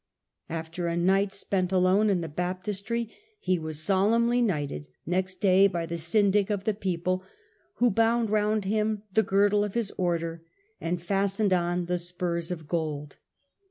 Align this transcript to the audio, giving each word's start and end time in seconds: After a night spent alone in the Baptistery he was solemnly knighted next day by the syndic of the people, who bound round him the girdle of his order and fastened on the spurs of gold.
After 0.49 0.87
a 0.87 0.97
night 0.97 1.31
spent 1.31 1.71
alone 1.71 2.09
in 2.09 2.21
the 2.21 2.27
Baptistery 2.27 3.13
he 3.39 3.59
was 3.59 3.83
solemnly 3.83 4.41
knighted 4.41 4.87
next 5.05 5.39
day 5.41 5.67
by 5.67 5.85
the 5.85 5.99
syndic 5.99 6.49
of 6.49 6.63
the 6.63 6.73
people, 6.73 7.23
who 7.75 7.91
bound 7.91 8.31
round 8.31 8.65
him 8.65 9.03
the 9.13 9.21
girdle 9.21 9.63
of 9.63 9.75
his 9.75 9.91
order 9.99 10.43
and 10.79 10.99
fastened 10.99 11.53
on 11.53 11.85
the 11.85 11.99
spurs 11.99 12.49
of 12.49 12.67
gold. 12.67 13.17